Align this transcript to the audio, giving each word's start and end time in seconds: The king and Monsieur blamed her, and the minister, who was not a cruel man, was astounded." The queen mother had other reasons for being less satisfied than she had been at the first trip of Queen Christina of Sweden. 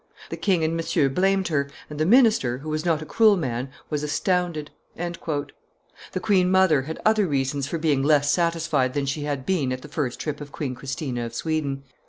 The 0.31 0.35
king 0.35 0.63
and 0.63 0.75
Monsieur 0.75 1.09
blamed 1.09 1.49
her, 1.49 1.69
and 1.87 1.99
the 1.99 2.07
minister, 2.07 2.57
who 2.57 2.69
was 2.69 2.83
not 2.83 3.03
a 3.03 3.05
cruel 3.05 3.37
man, 3.37 3.69
was 3.91 4.01
astounded." 4.01 4.71
The 4.95 5.47
queen 6.19 6.49
mother 6.49 6.81
had 6.81 6.99
other 7.05 7.27
reasons 7.27 7.67
for 7.67 7.77
being 7.77 8.01
less 8.01 8.31
satisfied 8.31 8.95
than 8.95 9.05
she 9.05 9.25
had 9.25 9.45
been 9.45 9.71
at 9.71 9.83
the 9.83 9.87
first 9.87 10.19
trip 10.19 10.41
of 10.41 10.51
Queen 10.51 10.73
Christina 10.73 11.23
of 11.27 11.35
Sweden. 11.35 11.83